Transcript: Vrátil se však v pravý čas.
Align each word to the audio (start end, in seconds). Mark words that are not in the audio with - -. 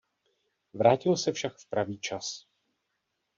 Vrátil 0.73 1.17
se 1.17 1.31
však 1.31 1.57
v 1.57 1.69
pravý 1.69 1.99
čas. 1.99 2.47